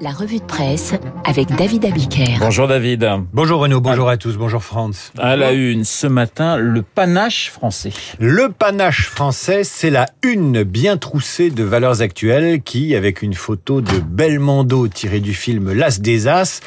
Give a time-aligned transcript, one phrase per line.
[0.00, 2.38] La revue de presse avec David Abiker.
[2.38, 3.06] Bonjour David.
[3.32, 5.12] Bonjour Renaud, bonjour à tous, bonjour France.
[5.18, 7.92] À la une ce matin, le panache français.
[8.18, 13.80] Le panache français, c'est la une bien troussée de valeurs actuelles qui, avec une photo
[13.80, 16.60] de Belmondo tirée du film L'As des As,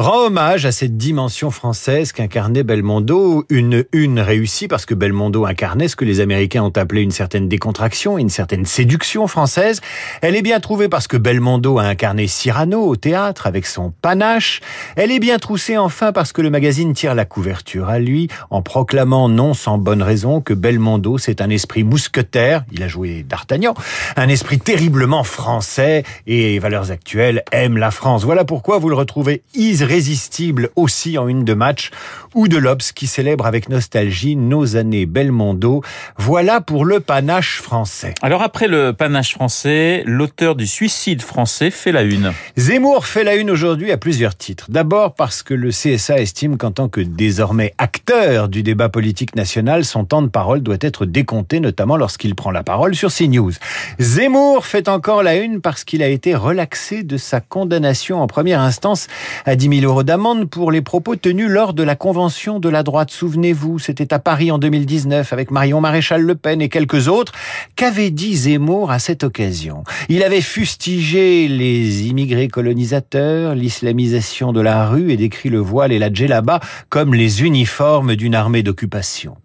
[0.00, 3.44] rend hommage à cette dimension française qu'incarnait Belmondo.
[3.50, 7.48] Une une réussie parce que Belmondo incarnait ce que les Américains ont appelé une certaine
[7.48, 9.82] décontraction, une certaine séduction française.
[10.22, 14.62] Elle est bien trouvée parce que Belmondo a incarné Cyrano au théâtre avec son panache.
[14.96, 18.62] Elle est bien troussée enfin parce que le magazine tire la couverture à lui en
[18.62, 22.64] proclamant non sans bonne raison que Belmondo c'est un esprit mousquetaire.
[22.72, 23.74] Il a joué d'Artagnan.
[24.16, 28.24] Un esprit terriblement français et valeurs actuelles aiment la France.
[28.24, 29.42] Voilà pourquoi vous le retrouvez
[29.90, 31.90] irrésistible aussi en une de match
[32.36, 35.82] ou de l'Obs qui célèbre avec nostalgie nos années Belmondo.
[36.16, 38.14] Voilà pour le panache français.
[38.22, 42.32] Alors après le panache français, l'auteur du suicide français fait la une.
[42.56, 44.66] Zemmour fait la une aujourd'hui à plusieurs titres.
[44.68, 49.84] D'abord parce que le CSA estime qu'en tant que désormais acteur du débat politique national,
[49.84, 53.54] son temps de parole doit être décompté, notamment lorsqu'il prend la parole sur CNews.
[53.98, 58.60] Zemmour fait encore la une parce qu'il a été relaxé de sa condamnation en première
[58.60, 59.08] instance
[59.46, 62.82] à 10 000 euros d'amende pour les propos tenus lors de la convention de la
[62.82, 63.10] droite.
[63.10, 67.32] Souvenez-vous, c'était à Paris en 2019 avec Marion Maréchal Le Pen et quelques autres.
[67.76, 69.84] Qu'avait dit Zemmour à cette occasion?
[70.08, 75.98] Il avait fustigé les immigrés colonisateurs, l'islamisation de la rue et décrit le voile et
[75.98, 79.36] la djellaba comme les uniformes d'une armée d'occupation.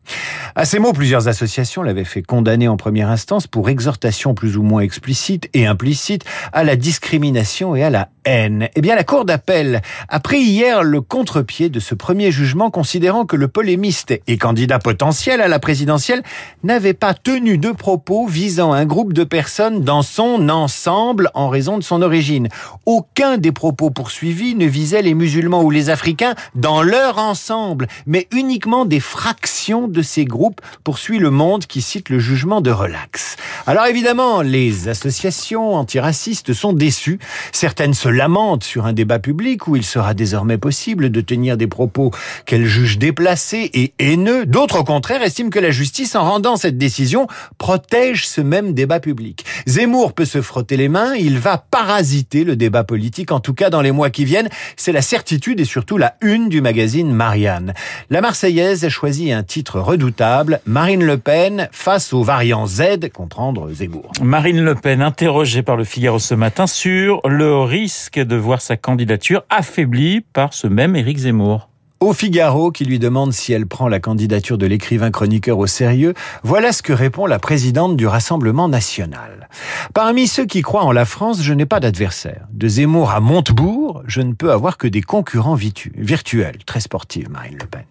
[0.55, 4.63] À ces mots, plusieurs associations l'avaient fait condamner en première instance pour exhortation plus ou
[4.63, 8.69] moins explicite et implicite à la discrimination et à la haine.
[8.75, 13.25] Eh bien, la Cour d'appel a pris hier le contre-pied de ce premier jugement, considérant
[13.25, 16.23] que le polémiste et candidat potentiel à la présidentielle
[16.63, 21.77] n'avait pas tenu de propos visant un groupe de personnes dans son ensemble en raison
[21.77, 22.47] de son origine.
[22.85, 28.27] Aucun des propos poursuivis ne visait les musulmans ou les africains dans leur ensemble, mais
[28.31, 33.37] uniquement des fractions de ces groupes, poursuit Le Monde qui cite le jugement de relax.
[33.65, 37.17] Alors évidemment, les associations antiracistes sont déçues.
[37.51, 41.65] Certaines se lamentent sur un débat public où il sera désormais possible de tenir des
[41.65, 42.11] propos
[42.45, 44.45] qu'elles jugent déplacés et haineux.
[44.45, 47.27] D'autres, au contraire, estiment que la justice, en rendant cette décision,
[47.57, 49.45] protège ce même débat public.
[49.65, 53.69] Zemmour peut se frotter les mains, il va parasiter le débat politique, en tout cas
[53.69, 54.49] dans les mois qui viennent.
[54.75, 57.73] C'est la certitude et surtout la une du magazine Marianne.
[58.09, 63.71] La Marseillaise a choisi un titre redoutable, Marine Le Pen face au variant Z, comprendre
[63.71, 64.11] Zemmour.
[64.21, 68.75] Marine Le Pen interrogée par le Figaro ce matin sur le risque de voir sa
[68.75, 71.69] candidature affaiblie par ce même Éric Zemmour.
[72.01, 76.13] Au Figaro, qui lui demande si elle prend la candidature de l'écrivain chroniqueur au sérieux,
[76.43, 79.47] voilà ce que répond la présidente du Rassemblement national.
[79.93, 82.47] Parmi ceux qui croient en la France, je n'ai pas d'adversaire.
[82.51, 86.57] De Zemmour à Montebourg, je ne peux avoir que des concurrents virtuels.
[86.65, 87.85] Très sportive, Marine Le Pen.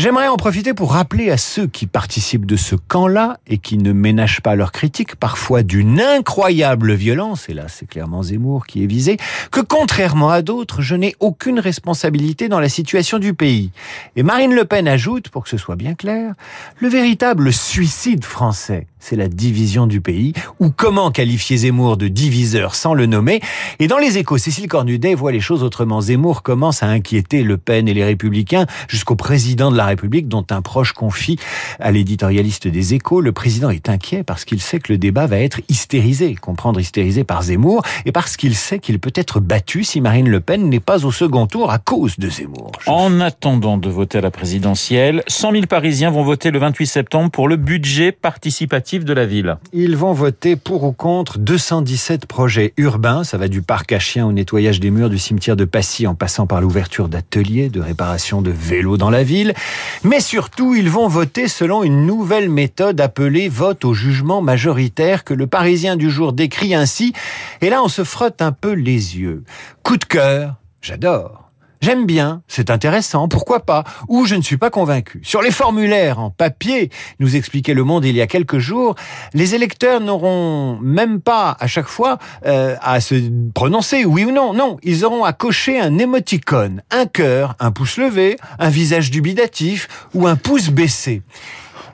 [0.00, 3.92] J'aimerais en profiter pour rappeler à ceux qui participent de ce camp-là et qui ne
[3.92, 8.86] ménagent pas leurs critiques, parfois d'une incroyable violence, et là c'est clairement Zemmour qui est
[8.86, 9.18] visé,
[9.50, 13.72] que contrairement à d'autres, je n'ai aucune responsabilité dans la situation du pays.
[14.16, 16.32] Et Marine Le Pen ajoute, pour que ce soit bien clair,
[16.78, 22.74] le véritable suicide français, c'est la division du pays, ou comment qualifier Zemmour de diviseur
[22.74, 23.40] sans le nommer.
[23.78, 26.00] Et dans les échos, Cécile Cornudet voit les choses autrement.
[26.00, 30.44] Zemmour commence à inquiéter Le Pen et les Républicains jusqu'au président de la République, dont
[30.50, 31.38] un proche confie
[31.78, 33.20] à l'éditorialiste des échos.
[33.20, 37.24] Le président est inquiet parce qu'il sait que le débat va être hystérisé, comprendre hystérisé
[37.24, 40.80] par Zemmour, et parce qu'il sait qu'il peut être battu si Marine Le Pen n'est
[40.80, 42.72] pas au second tour à cause de Zemmour.
[42.86, 47.30] En attendant de voter à la présidentielle, 100 000 Parisiens vont voter le 28 septembre
[47.30, 49.56] pour le budget participatif de la ville.
[49.72, 53.24] Ils vont voter pour ou contre 217 projets urbains.
[53.24, 56.14] Ça va du parc à chiens au nettoyage des murs du cimetière de Passy en
[56.14, 59.54] passant par l'ouverture d'ateliers de réparation de vélos dans la ville.
[60.02, 65.34] Mais surtout, ils vont voter selon une nouvelle méthode appelée vote au jugement majoritaire que
[65.34, 67.12] le Parisien du jour décrit ainsi.
[67.60, 69.44] Et là, on se frotte un peu les yeux.
[69.82, 71.49] Coup de cœur, j'adore.
[71.80, 75.20] J'aime bien, c'est intéressant, pourquoi pas Ou je ne suis pas convaincu.
[75.24, 76.90] Sur les formulaires en papier,
[77.20, 78.96] nous expliquait Le Monde il y a quelques jours,
[79.32, 83.14] les électeurs n'auront même pas à chaque fois euh, à se
[83.54, 84.52] prononcer oui ou non.
[84.52, 89.88] Non, ils auront à cocher un émoticône, un cœur, un pouce levé, un visage dubitatif
[90.12, 91.22] ou un pouce baissé.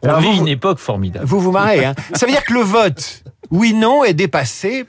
[0.03, 1.27] On vit une époque formidable.
[1.27, 4.87] Vous vous marrez, hein Ça veut dire que le vote oui-non est dépassé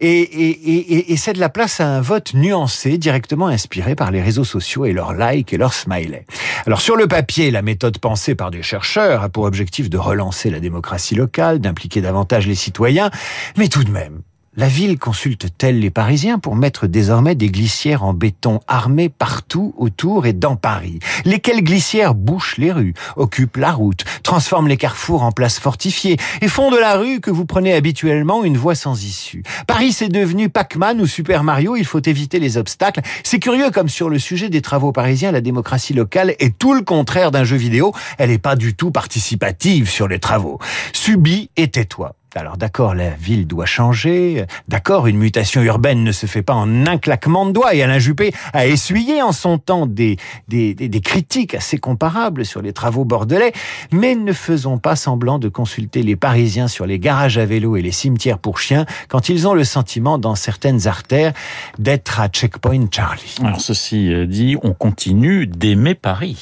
[0.00, 4.44] et, et, et, cède la place à un vote nuancé, directement inspiré par les réseaux
[4.44, 6.26] sociaux et leurs likes et leurs smileys.
[6.66, 10.50] Alors sur le papier, la méthode pensée par des chercheurs a pour objectif de relancer
[10.50, 13.10] la démocratie locale, d'impliquer davantage les citoyens,
[13.56, 14.20] mais tout de même,
[14.58, 20.24] La ville consulte-t-elle les Parisiens pour mettre désormais des glissières en béton armées partout autour
[20.24, 20.98] et dans Paris?
[21.26, 26.48] Lesquelles glissières bouchent les rues, occupent la route, transforment les carrefours en places fortifiées et
[26.48, 29.42] font de la rue que vous prenez habituellement une voie sans issue?
[29.66, 33.02] Paris c'est devenu Pac-Man ou Super Mario, il faut éviter les obstacles.
[33.24, 36.80] C'est curieux comme sur le sujet des travaux parisiens, la démocratie locale est tout le
[36.80, 40.58] contraire d'un jeu vidéo, elle n'est pas du tout participative sur les travaux.
[40.94, 42.14] Subis et tais-toi.
[42.36, 44.44] Alors d'accord, la ville doit changer.
[44.68, 47.74] D'accord, une mutation urbaine ne se fait pas en un claquement de doigts.
[47.74, 50.16] Et Alain Juppé a essuyé en son temps des,
[50.48, 53.52] des, des, critiques assez comparables sur les travaux bordelais.
[53.92, 57.82] Mais ne faisons pas semblant de consulter les Parisiens sur les garages à vélo et
[57.82, 61.32] les cimetières pour chiens quand ils ont le sentiment, dans certaines artères,
[61.78, 63.36] d'être à Checkpoint Charlie.
[63.42, 66.36] Alors ceci euh, dit, on continue d'aimer Paris.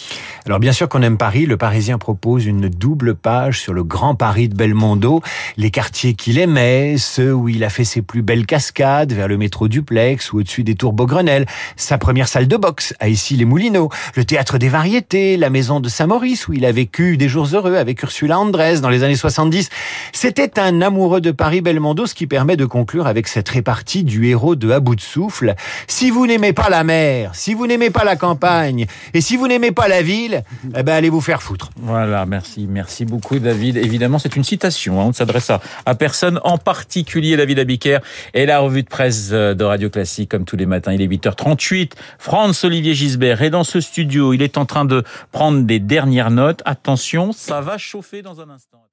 [0.46, 1.46] Alors bien sûr qu'on aime Paris.
[1.46, 5.22] Le Parisien propose une double page sur le Grand Paris de Belmondo.
[5.56, 9.36] Les quartiers qu'il aimait, ceux où il a fait ses plus belles cascades, vers le
[9.36, 11.44] métro Duplex ou au-dessus des tours Beaugrenelle,
[11.76, 16.48] sa première salle de boxe à Issy-les-Moulineaux, le théâtre des variétés, la maison de Saint-Maurice
[16.48, 19.68] où il a vécu des jours heureux avec Ursula Andress dans les années 70.
[20.14, 24.26] C'était un amoureux de Paris Belmondo, ce qui permet de conclure avec cette répartie du
[24.26, 25.54] héros de À de souffle.
[25.86, 29.48] Si vous n'aimez pas la mer, si vous n'aimez pas la campagne, et si vous
[29.48, 30.44] n'aimez pas la ville,
[30.74, 31.68] eh ben allez vous faire foutre.
[31.76, 33.76] Voilà, merci, merci beaucoup David.
[33.76, 37.98] Évidemment, c'est une citation, hein, on s'adresse à à personne en particulier, David Abiker.
[38.34, 41.08] Et la revue de presse euh, de Radio Classique, comme tous les matins, il est
[41.08, 41.92] 8h38.
[42.18, 44.32] Franz Olivier Gisbert est dans ce studio.
[44.32, 46.62] Il est en train de prendre des dernières notes.
[46.64, 48.84] Attention, ça va chauffer dans un instant.